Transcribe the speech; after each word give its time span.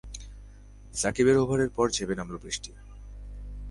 সাকিবের 0.93 1.37
ওভারের 1.37 1.69
পর 1.69 1.87
ঝেঁপে 1.89 2.15
নামল 2.15 2.35
বৃষ্টি। 2.37 2.71